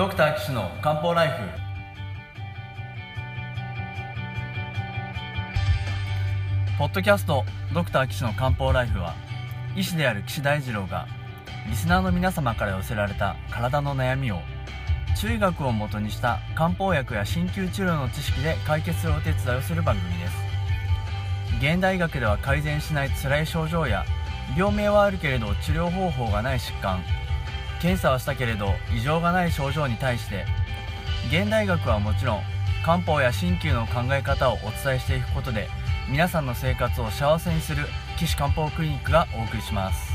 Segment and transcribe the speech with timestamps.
[0.00, 1.34] ドクター岸の漢方ライフ。
[6.78, 7.44] ポッドキャスト
[7.74, 9.14] ドクター岸の漢方ライフは
[9.76, 11.06] 医師である岸大二郎が
[11.68, 14.38] リスナーの皆様から寄せられた体の悩みを
[15.20, 20.34] 中医学をもとにした漢方薬や鍼灸治療の知識で解決するお手伝いをする番組です。
[21.58, 24.06] 現代医学では改善しない辛い症状や
[24.56, 27.04] 病名はあるけれど治療方法がない疾患。
[27.80, 30.44] 検査はしたけれど異常がない症状に対して
[31.28, 32.42] 現代学はもちろん
[32.84, 35.68] 漢方や鍼灸の考え方をお伝えしていくことで
[36.08, 37.86] 皆さんの生活を幸せにする
[38.18, 40.09] 岸漢方クリニックがお送りします。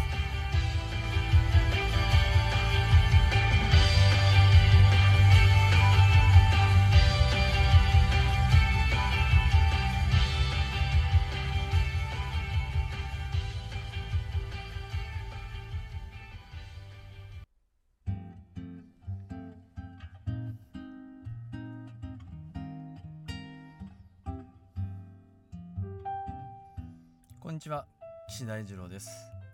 [27.45, 27.85] こんにちは。
[28.27, 29.07] 岸大二郎です。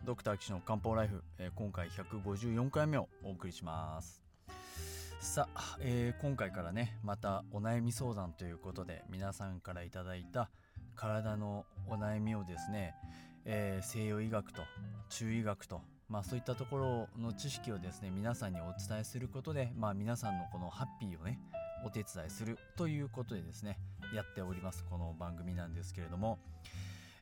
[0.05, 4.21] ドクター岸の漢方ライフ、えー今回154回目をお送りします。
[5.19, 10.49] さあ、えー今回からねまたお悩み相談ということで皆さんからいただいた
[10.95, 12.95] 体のお悩みをですね、
[13.43, 14.61] えー西洋医学と
[15.09, 21.41] 中医学とまあそういったところの知識をですね皆さんにお伝えすることでまあ皆さんのこのハッピーをね
[21.85, 23.77] お手伝いするということでですね
[24.15, 26.39] やっておりますこの番組なんですけれども。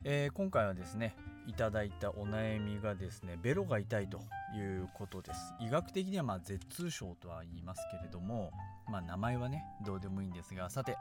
[0.02, 1.14] えー今回はですね
[1.46, 4.18] いただいたお悩みがですねベロが痛いと
[4.56, 5.54] いうことです。
[5.60, 8.50] 医学的にはまあ舌痛症とは言いますけれども
[8.90, 10.96] まあ名前はねどうでもいいんですがさて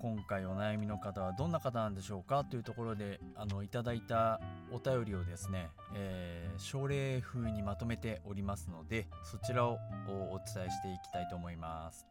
[0.00, 12.06] 今回お悩みの方はどんな方なんでしょうかというところであのいただいたお便りをですね、えー症例風にまとめておりますのでそちらをお伝えしていきたいと思います、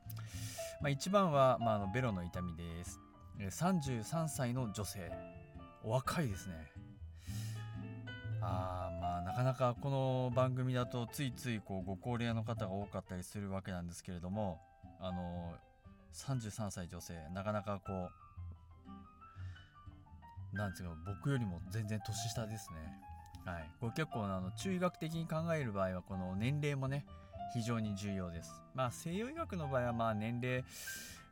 [0.81, 2.99] まあ、一番は、まあ、あのベロの痛みです。
[3.39, 5.38] 33歳の女性。
[5.83, 6.53] お若いですね。
[8.41, 14.59] あーまあなかなかこの番組だとついついこうご高齢の方が多かったりするわけなんですけれども
[14.99, 15.53] あの
[16.13, 18.09] 33歳女性なかなかこ
[20.53, 22.77] うなんですか僕よりも全然年下ですね。
[23.45, 23.69] はい。
[23.79, 27.05] これ結構あの中医学的に考える場合はこの年齢もね
[27.53, 28.51] 非常に重要です。
[28.73, 30.63] まあ西洋医学の場合はまあ年齢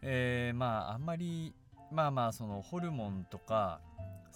[0.02, 1.54] えーまああんまり
[1.92, 3.80] まあまあそのホルモンとか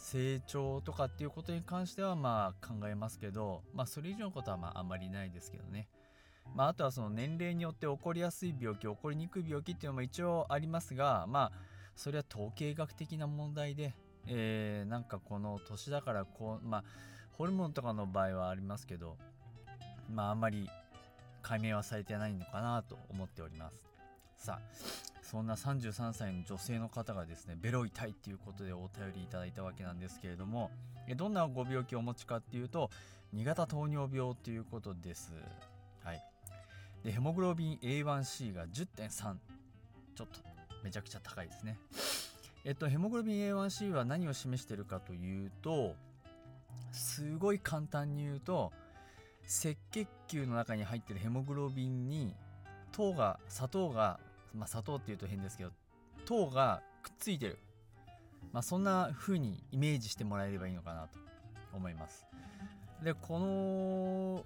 [0.01, 5.87] 成長とかっていうことに関してはまあ考えますけどまあそれ以上のことはまああんまりないですけどね。
[6.55, 11.51] まああとはその年齢によって起こりやすい病気起こりにくい病気っていうのも一応ありますがまあ
[11.95, 13.93] それは統計学的な問題で
[14.27, 16.83] えーなんかこの年だからこうまあ
[17.37, 19.17] ホルモンとかの場合はありますけど
[20.09, 20.67] まああんまり
[21.41, 23.85] 解明はされてないのかなと思っております。
[24.35, 30.69] さあそんな33歳の女性の方がですねベロ痛いっていうことでお便りいただいたわけなんですけれども
[31.15, 32.89] どんなご病気をお持ちかっていうと
[33.33, 35.31] 2型糖尿病ということです。
[36.03, 36.21] はい。
[37.05, 39.35] でヘモグロビン A1C が10.3
[40.15, 40.27] ちょっと
[40.83, 41.77] めちゃくちゃ高いですね。
[42.65, 45.95] えっとヘモグロビン A1C は何を示しているかというと
[46.91, 48.73] すごい簡単に言うと
[49.45, 52.35] 赤血球の中に入っているヘモグロビンに
[52.91, 54.19] 糖が砂糖が
[54.55, 55.71] まあ砂糖っていうと変ですけど
[56.25, 57.57] 糖がくっついてる。
[58.51, 61.09] まあそんな風にイメージしてもらえればいいのかなと
[61.73, 62.25] 思います。
[63.03, 64.45] でこの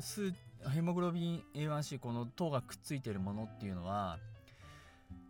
[0.00, 0.34] 数
[0.68, 4.18] ヘモグロビン A1C この糖がくっついてるものっていうのは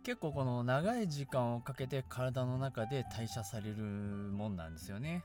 [0.03, 5.23] 結構この長い時間をかけて体の中で代謝されるもんなんですよね。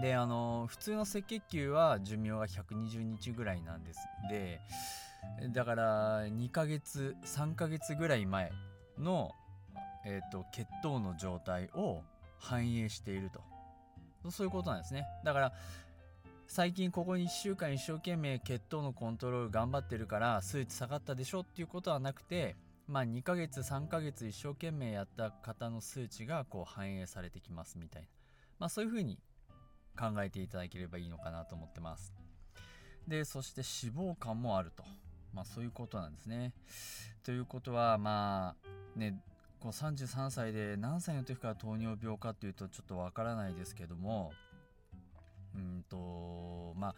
[0.00, 4.00] であの普通の赤血球は寿命が120日ぐらいなんです。
[4.30, 4.60] で
[5.52, 8.52] だから2ヶ月3ヶ月ぐらい前
[8.98, 9.32] の、
[10.04, 12.02] えー、と血糖の状態を
[12.38, 13.40] 反映していると。
[14.30, 15.06] そういうことなんですね。
[15.24, 15.52] だから
[16.46, 28.08] 最近ここ1週間一生懸命血糖のコントロール頑張ってるから数値下がったでしょっていうことはなくてまあ2ヶ月3ヶ月一生懸命やった方の数値がこう反映されてきますみたいな。
[28.58, 29.18] まあそういうふうに
[29.98, 32.12] 考えていただければいいのかなと思ってます。
[33.08, 34.84] でそして脂肪肝もあると。
[35.34, 36.52] まあそういうことなんですね。
[37.22, 38.54] ということはま
[38.96, 39.18] あね
[39.60, 44.32] こう33歳で何歳の時から糖尿病かっていうとちょっとわからないですけども
[45.54, 46.94] うんとまあ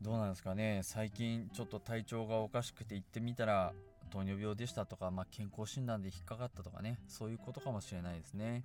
[0.00, 0.80] どうなんですかね。
[0.84, 3.72] 最近ちょっと体調がおかしくて行ってみたら
[4.10, 6.98] 糖尿病でしたとか、まあ、健康診断で引っかかったとかね。
[7.08, 8.64] そういうことかもしれないですね。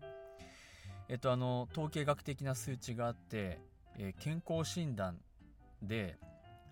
[1.09, 3.59] えっとあの統計学的な数値があって、
[3.97, 5.17] えー健康診断
[5.81, 6.17] で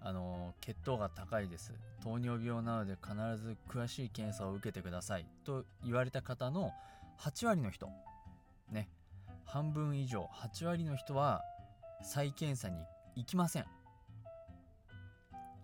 [0.04, 1.74] あの血糖が高いです。
[2.04, 5.26] 糖尿病なので必ず詳しい検査を受けてください。
[5.44, 6.72] と言われた方の
[7.20, 7.90] 8割の人。
[8.72, 8.90] ね。
[9.46, 10.30] 半分以上。
[10.34, 11.42] 8割の人は
[12.04, 12.78] 再検査に
[13.16, 13.66] 行きません。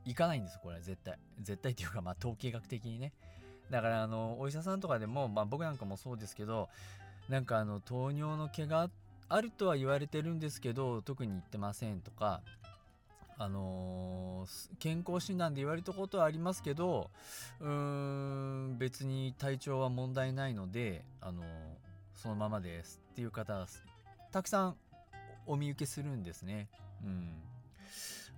[0.06, 0.76] 行かないんですこれ。
[0.76, 1.18] は絶対。
[1.42, 3.14] 絶対っていうかまあ統計学的にね。
[3.72, 6.70] だからあのお医者さんとかでも、まあ、僕なんかもそうですけど
[7.28, 8.90] なんかあの糖尿の毛が
[9.30, 12.42] あるとは言われてるんですけど特に言ってませんとか
[13.40, 17.12] あのー、健康診断で言われたことはありますけど
[17.60, 21.46] うーん別に体調は問題ないので、あのー、
[22.16, 23.66] そのままですっていう方
[24.32, 24.76] たくさん
[25.46, 26.68] お見受けするんですね。
[27.04, 27.30] うん、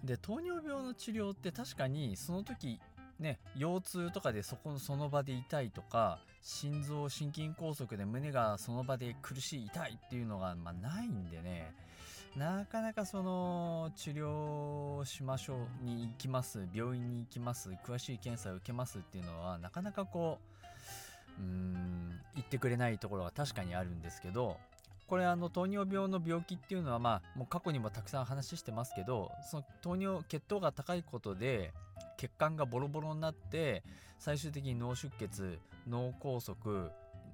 [0.04, 2.80] で糖尿病の治療って確かにその時
[3.19, 11.74] ね腰痛とかでそこのその場で痛いとか心臓心筋梗塞で胸がその場で苦しい痛いっていうのが、まあ、ないんでね
[12.36, 20.38] なかなかその治療しましょうに行きます病院に行きます詳しい検査を受けますっていうのはなかなかこ
[21.40, 24.58] ううん言ってくれないところが確かにあるんですけど
[25.08, 31.74] これあの糖尿病の病気っていうのはまあもう過去にもたくさん話してますけどその糖尿血糖が高いことで
[32.18, 33.84] 血管がボロボロになって
[34.20, 36.56] 最終的に脳出血脳梗塞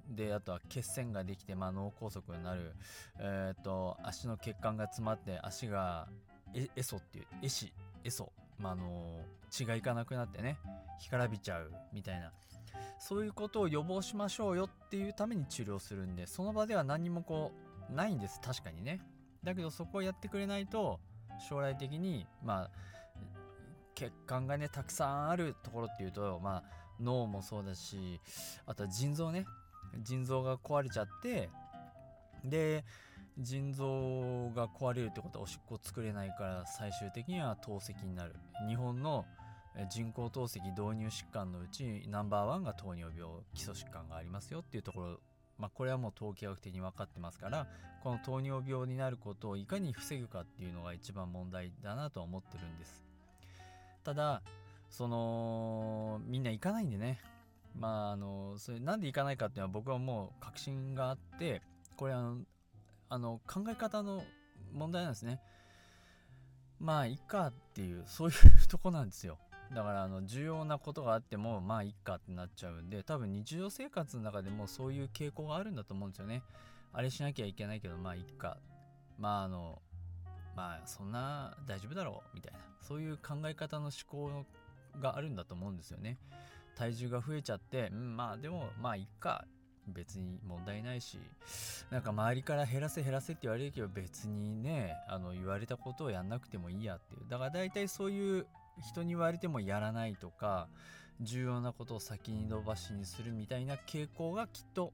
[0.08, 2.74] であとは血栓ができて、まあ、脳梗塞になる、
[3.18, 6.08] えーと、足の血管が詰まって足が
[6.54, 7.72] えエソっていうエシ
[8.04, 9.20] エソ、まあ、あの
[9.50, 10.58] 血がいかなくなってね
[11.00, 12.32] 干からびちゃうみたいな。
[12.98, 17.52] そういうことを予防しましょうよっていうために治療するんでその場では何もこ
[17.90, 18.40] うないんです。
[18.40, 19.00] 確かにね。
[19.44, 20.98] だけどそこをやってくれないと
[21.48, 22.70] 将来的にまあ
[23.94, 26.62] 血管がねたくさんあるところっていうとまあ
[27.00, 28.20] 脳もそうだし
[28.66, 29.46] あとは腎臓ね。
[30.02, 31.48] 腎臓が壊れちゃって
[32.44, 32.84] で
[33.38, 38.34] 腎臓が壊れるってことはおしっこ作れないから最終的には透析になる。
[38.68, 39.26] 日本の
[39.90, 45.20] 人工透析導入疾患のうちナンバーワンが糖尿病基礎疾患がありますよっていうところ。
[45.58, 47.66] まあ、これはもう統計学的に分かってますから
[48.02, 53.04] この糖尿病になることをいかに防ぐかっていうのが一番問題だなとは思ってるんです。
[54.04, 54.42] ただ
[54.90, 57.20] そのみんな行かないんでね。
[57.78, 61.62] まああのそれなんで行かないかっていうのは僕はもう確信があって
[61.96, 62.38] これあの
[63.08, 64.22] あの考え方の
[64.72, 65.40] 問題なんですね。
[66.78, 69.38] まあいっかっていうそういうとこなんですよ。
[69.74, 76.42] だからあの重要なことがあってもまあいっかってなっちゃうんで多分日常生活の中でもそういう傾向があるんだと思うんですよね。
[76.92, 78.58] あれしなきゃいけないけどまあいっか。
[79.18, 79.82] まああの
[80.54, 82.58] まあそんな大丈夫だろうみたいな。
[82.80, 84.44] そういう考え方の思考
[85.00, 86.18] があるんだと思うんですよね。
[86.76, 89.44] 体重が増えちゃって、うん、まあでもまあいっか。
[89.88, 91.16] 別に問題ないし
[91.90, 97.20] なんか周りから減らせ減らせって言われるけど別にねあの言われたことをやんなくてもいいやっていう。
[97.30, 98.46] だから大体そういう
[98.82, 100.68] 人に言われてもやらないとか
[101.20, 104.92] 重要なことを先に伸ばしにするみたいな傾向がきっと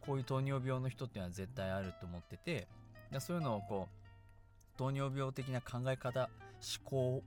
[0.00, 2.66] こういう糖尿病の人っていうのは絶対あると思ってて
[3.20, 6.28] そういうのをこう糖尿病的な考え方
[6.82, 7.22] 思考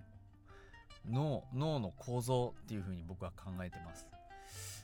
[1.10, 4.08] 脳脳の構造っていうふうに僕は考えてます。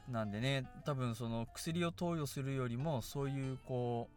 [0.10, 4.10] なんでね多分その薬を投与するよりもそういうこ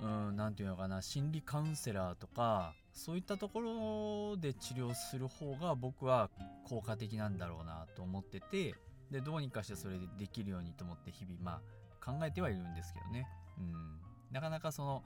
[0.00, 6.30] う何、うん、て言うのかな心理カウンセラーとかそういったところで治療する方が僕は
[6.68, 8.74] 効果的なんだろうなと思ってて
[9.10, 13.26] でどうにかしてそれでできるようにと思って日々まあ考えてはいるんですけどね、
[13.58, 13.72] うん、
[14.30, 15.02] なかなかその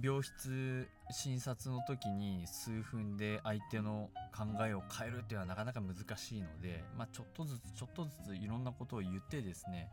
[0.00, 9.90] 病室診察の時に数分で相手の考えを変えるっていうのはなかなか難しいので、まあ、ちょっとずつちょっとずついろんなことを言ってですね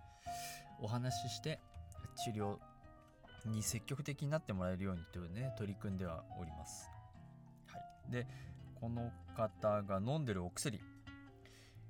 [0.81, 1.59] お話しして
[2.23, 2.57] 治療
[3.45, 6.89] に積極的になってもらえるようにというね取り組んではおります。
[7.67, 7.77] は
[8.09, 8.27] い、で
[8.79, 10.79] この方が飲んでるお薬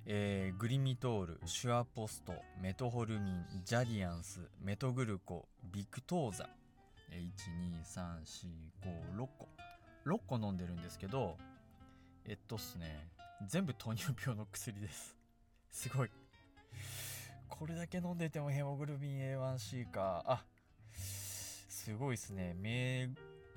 [0.06, 6.48] えー、グリミトール、シュアポスト、メトホルミン、ジャリアンス、メトグルコ、ビクトーザ
[7.10, 9.48] 123456個。
[10.06, 11.36] 6個飲んでるんですけど
[12.24, 13.10] えっとっすね
[13.46, 15.16] 全部糖尿病の薬です。
[15.70, 16.10] すごい。
[17.48, 20.22] これだけ飲んでてもヘモグルビン A1C か。
[20.26, 20.44] あ
[20.92, 22.54] すごいですね。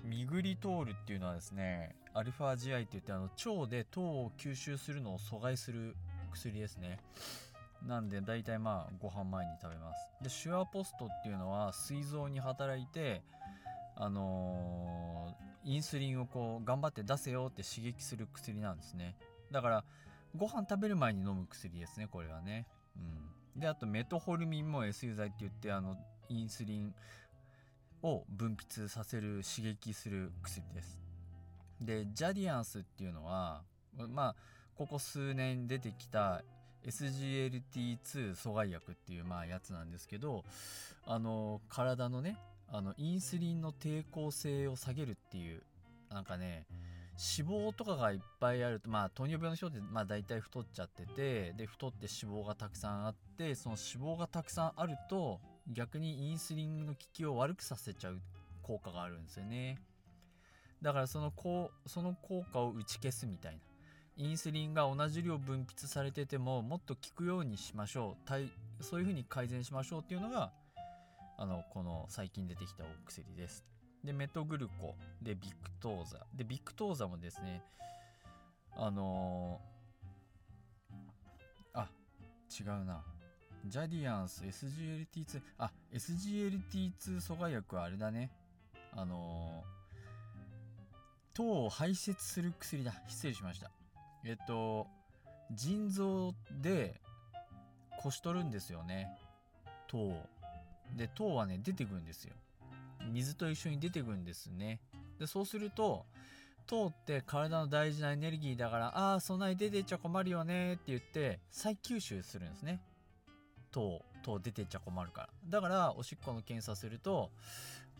[0.03, 5.95] ミグリトールっていうのはですねアルファ GI って言ってあの腸で糖を吸収するのを阻害する
[6.31, 6.99] 薬ですね。
[7.85, 10.09] なんで大体まあご飯前に食べます。
[10.21, 13.21] でシュアポストっていうのは膵臓に働いて
[13.95, 19.15] あのー、インスリンをこう頑張って出せよって刺激する薬なんですね。
[19.51, 19.83] だから
[20.35, 22.65] ご飯食べる前に飲む薬ですねこれはね。
[23.55, 23.59] うん。
[23.59, 25.95] であとメトホルミンも SU 剤って言ってあの
[26.29, 26.93] インスリン
[28.01, 30.99] を分泌させる刺激する薬です。
[31.79, 33.61] でジャディアンスっていうのは
[34.09, 34.35] まあ
[34.75, 36.43] ここ数年出てきた
[36.85, 40.43] SGLT2 阻害薬っていうまあやつなんですけど
[41.05, 42.37] あの体のね
[42.73, 45.61] あのインスリンの抵抗性を下げるっていう
[46.11, 46.65] なんかね
[47.37, 55.39] 脂肪とかがいっぱいあるとまあ糖尿病の人ってまあ大体太っちゃっててで太って脂肪がたくさんあってその脂肪がたくさんあると
[55.71, 58.19] 逆にインスリンの効きを悪くさせちゃう
[58.63, 59.77] 効果があるんですよね。
[60.81, 63.59] だからそのこうその効果を打ち消すみたいな。
[64.15, 68.83] インスリンが同じ量分泌されててももっと効くようにしましょう。
[68.83, 70.51] そういうふうに改善しましょうっていうのが
[71.37, 73.65] あのこの最近出てきたお薬です。
[74.03, 74.95] でメトグルコ。
[75.21, 76.25] でビクトーザ。
[76.35, 77.63] でビクトーザもですね
[78.75, 81.87] あのー、あ
[82.49, 83.03] 違うな。
[83.65, 88.29] ジャディアンス SGLT2 あ SGLT2 阻害薬はあれだね。
[88.95, 92.93] あのー、糖を排泄する薬だ。
[93.07, 93.71] 失礼しました。
[94.25, 94.87] えっと
[95.51, 96.99] 腎臓で
[98.01, 99.07] こし取るんですよね。
[99.87, 100.32] 糖を。
[100.95, 102.33] で糖はね出てくるんですよ。
[103.11, 104.79] 水と一緒に出てくるんですね。
[105.19, 106.05] でそうすると
[106.65, 112.79] 糖って体の大事なエネルギーだからああそんなに出てっちゃ困るよねって言って再吸収するんですね。
[113.71, 115.29] 糖糖出てっちゃ困るから。
[115.49, 117.31] だからおしっこの検査すると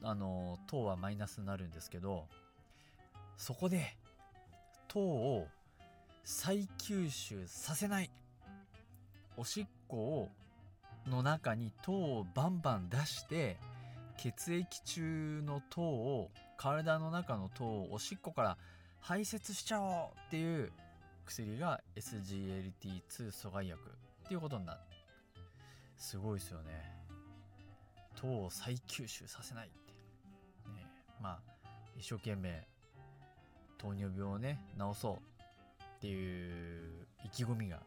[0.02, 2.28] あの糖はマイナスになるんですけど
[3.38, 3.98] そこで
[4.88, 5.48] 糖を
[6.24, 8.10] 再吸収させない。
[9.36, 10.30] おしっこを
[11.08, 13.58] の中に糖をバンバン出して
[14.18, 18.58] 血液中の糖を体の中の糖をおしっこから
[19.00, 20.72] 排泄しちゃおうっていう
[21.26, 23.82] 薬が SGLT2 阻害薬
[24.26, 24.80] っていうことになる。
[25.98, 27.04] すごいですよね。
[28.16, 29.92] 糖を再吸収させないって
[30.72, 30.86] ね
[31.22, 31.40] まあ
[31.98, 32.66] 一生懸命
[33.78, 35.14] 糖尿病をね治そう
[35.84, 37.80] っていう意気込みが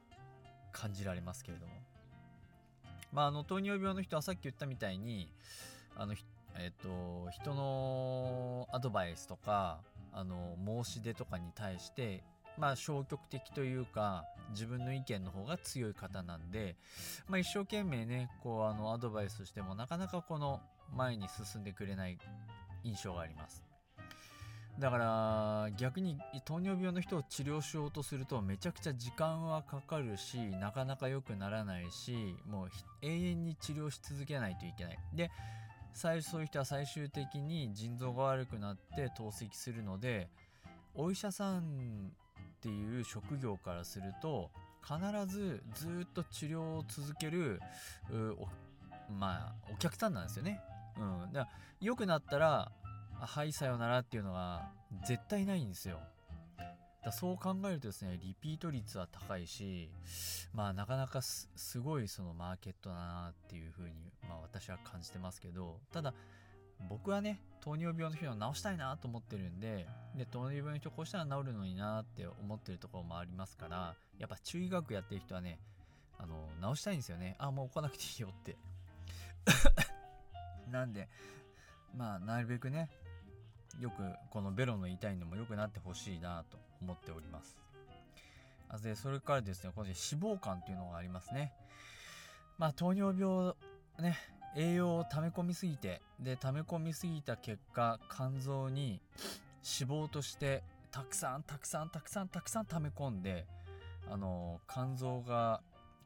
[0.72, 1.72] 感じられますけれども。
[3.16, 5.32] まああの糖尿病の人はさっき言ったみたいに
[5.96, 6.12] あの
[6.58, 9.80] えっ、と人のアドバイスとか
[10.12, 10.54] あの
[10.84, 12.22] 申し出とかに対して
[12.58, 16.76] まあ消極的というか自分の意見の方が強い方なんで、
[17.26, 20.60] まあ、一生懸命ねこうあのアドバイスしてもなかなかこの
[20.94, 22.18] 前に進んでくれない
[22.84, 23.65] 印象があります。
[24.78, 32.68] だから逆に糖尿病の人を治療しようとするとめちゃくちゃ時間はかかるしなかなか良くならないしもう
[33.00, 35.30] 永遠に治療し続けないといけないで
[35.94, 40.28] 最そういう人は最終的に腎臓が悪くなって透析するので
[40.94, 41.62] お医者さんっ
[42.60, 44.50] ていう職業からすると
[44.82, 47.60] 必ずずっと治療を続ける
[49.18, 50.60] まあお客さんなんですよね。
[50.98, 52.70] うん、だから良くなったら
[53.20, 54.70] 「はいさよなら」っていうのが
[55.06, 56.00] 絶対ないんですよ。
[57.06, 59.88] だそう考えるとですねリピート率は高いし
[60.52, 66.12] まあなかなかすごいそのマーケットだなっていうふうに、まあ、私は感じてますけどただ
[66.90, 75.60] 僕はね糖尿病の人を治したいなと思ってるんでで糖尿病の人こうしたら治るのになって思ってるところもありますからやっぱ中医学やってる人はね
[76.18, 78.56] あの治したいんですよねあもう来なくていいよって
[80.70, 81.08] なんで
[81.94, 82.90] まあなるべくね
[83.80, 87.58] よくこのベロの痛いのも良くなってほしいなと思っております。
[88.82, 89.96] でそれからですねこの脂
[90.36, 91.52] 肪肝っていうのがありますね。
[92.58, 93.54] まあ糖尿病
[94.00, 94.16] ね
[94.56, 99.00] 栄養を溜め込みすぎてで溜め込みすぎた結果肝臓に
[99.78, 103.44] 脂肪としてたくさんたくさんたくさんたくさん溜め込んで
[104.10, 105.60] あの肝臓が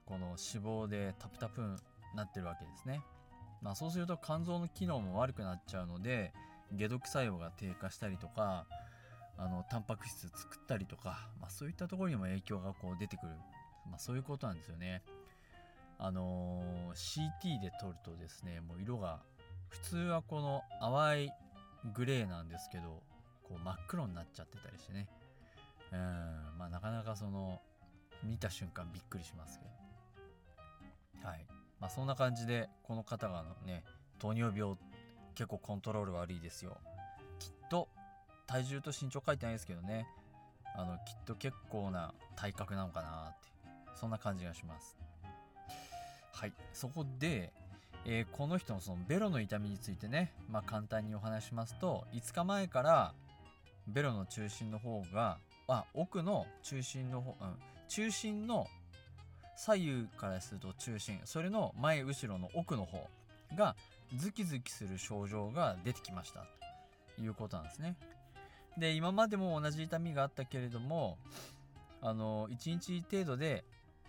[0.04, 1.76] この脂肪でタプタプに
[2.16, 3.02] なってるわけですね。
[3.62, 6.32] まあ、そうすると肝臓の機能も悪くなっちゃうので
[6.78, 8.66] 解毒作用が低下したりとか
[9.36, 13.32] あのタンパク質作ったりとか、まあ、そういったところにも影響がこう出てくる、
[13.88, 15.02] まあ、そういうことなんですよね。
[15.98, 19.20] あのー、CT で撮るとですねもう色が
[19.68, 21.30] 普通はこの淡い
[21.94, 23.02] グレーなんですけど
[23.42, 25.08] こう真っ黒になっちゃってたりしてね。
[25.92, 25.98] うん
[26.58, 27.60] まあなかなかその
[28.22, 29.64] 見た瞬間びっくりしますけ
[31.22, 31.28] ど。
[31.28, 31.46] はい。
[31.80, 33.84] まあそんな感じでこの方がね
[34.18, 34.76] 糖尿病っ
[35.40, 36.76] 結構コントロール悪いですよ。
[37.38, 37.88] きっと
[38.46, 40.06] 体重と身長書いてないですけどね。
[40.76, 43.48] あのきっと結構な体格なのかなって
[43.98, 44.98] そんな感じがします。
[46.34, 46.52] はい。
[46.74, 47.54] そこで、
[48.04, 53.14] えー、この人のそのベロの痛みについてね、まあ、簡単にお話しますと5日前から
[53.88, 57.56] ベロの中心の方があ奥の中心の方、うん、
[57.88, 58.66] 中心の
[59.56, 61.18] 左右からすると中心。
[61.24, 63.08] それの前後ろの奥の方
[63.56, 63.74] が
[64.16, 66.46] ズキズキする症状が出てきました
[67.16, 67.96] ということなんですね。
[68.78, 71.18] で今までも同じ痛みがあったけれども
[72.00, 73.64] あの1日程度で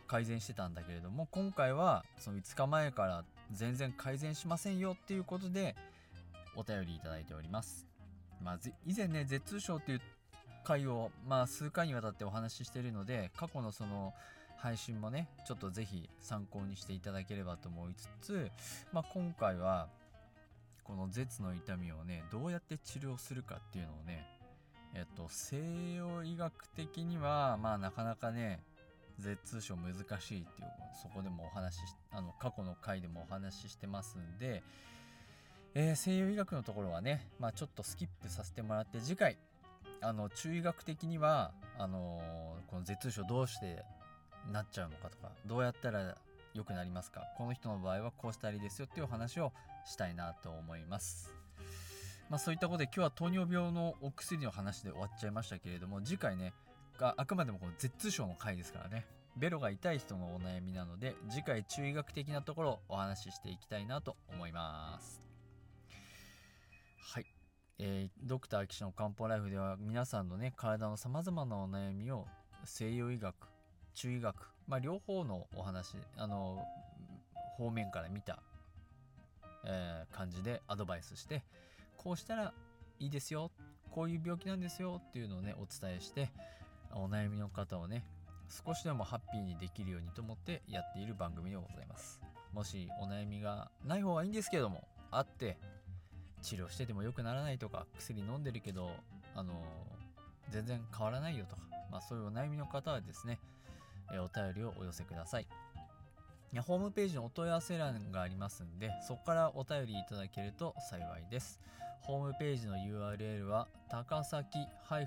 [0.08, 5.75] 改善してたんだけれども今回はその5日前から全然改善しませんよっていうことで
[6.55, 7.91] お便りいただいております。
[8.43, 10.01] まあ、以前ね、絶痛症っていう
[10.63, 14.13] 回を、まあ、数回にわたってお話ししているので、過去のその
[14.62, 18.51] 配信もね、ちょっとぜひ参考にしていただければと思いつつ、
[18.94, 19.88] まあ、今回は、
[20.84, 24.27] この舌の痛みをね、どうやって治療するかっていうのをね、
[24.94, 28.62] えっと、西洋医学的には、まあ、なかなかね、
[29.20, 30.68] 舌痛症難しいっていう、
[31.01, 31.80] そこでもお話し、
[32.12, 34.62] あの、過去の回でもお話ししてますんで、
[35.74, 39.38] えー、西洋医学のところはね、まあ、ちょっとスキップさせてもらって次回
[40.01, 43.84] あの中医学的にはあのー、この頭痛症どうして
[44.52, 46.16] なっちゃうのかとかどうやったら
[46.54, 47.22] 良くなりますか？
[47.38, 49.54] この人の場合はこうしたらいいですよっていうお話を
[49.86, 51.32] したいなと思います。
[52.30, 56.54] まあ、そういったことで今日は糖尿病のお薬の話で終わっちゃいましたけれども次回ね
[56.98, 59.06] があくまでもこの舌痛症の回ですからね
[59.36, 65.22] ベロが痛い人のお悩みなので次回中医学的なところをお話ししていきたいなと思います。
[67.14, 67.26] はい。
[67.80, 72.28] えー、ドクター岸の漢方ライフでは皆さんのね、体の様々なお悩みを
[72.64, 73.36] 西洋医学、
[73.94, 74.36] 中医学、
[74.68, 76.66] まあ、両方のお話、あの、
[77.58, 78.40] 方面から見た、
[79.66, 81.44] えー、感じでアドバイスして、
[81.98, 82.54] こうしたら
[83.00, 83.52] いいですよ、
[83.92, 86.32] こういう病気なんですよっていうのをね、お伝えして、
[86.94, 88.06] お悩みの方をね、
[88.50, 92.20] 少しでもハッピーにできるようにと思ってやっている番組でございます。
[92.54, 95.58] もしお悩みがない方がいいんですけども、あって、
[96.42, 98.92] 治療してても良くならないとか薬飲んでるけど
[99.36, 99.64] あの
[100.50, 103.40] 全然変わらないよとか、まあ、そういうお悩みの方はですね、
[104.13, 105.48] えお便りをお寄せください。
[106.60, 111.62] ホームページのお問い合わせ欄がありますんでそこからお便りいただけると幸いです。
[112.01, 114.58] ホームページの URL は高崎
[114.89, 115.05] 漢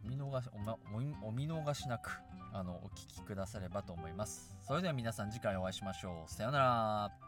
[0.05, 0.77] お見逃し、お,、ま、
[1.23, 2.11] お見逃しなく、
[2.53, 4.55] あの、お聞きくださればと思います。
[4.61, 6.31] それでは皆さん次回お会いしましょう。
[6.31, 7.24] さようなら。